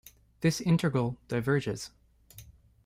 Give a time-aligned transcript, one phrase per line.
[0.39, 1.91] This integral diverges.